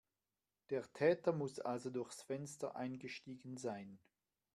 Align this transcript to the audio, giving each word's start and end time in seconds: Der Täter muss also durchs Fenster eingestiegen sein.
Der 0.71 0.81
Täter 0.93 1.31
muss 1.31 1.59
also 1.59 1.91
durchs 1.91 2.23
Fenster 2.23 2.75
eingestiegen 2.75 3.55
sein. 3.57 3.99